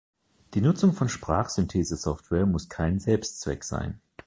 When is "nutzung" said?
0.61-0.93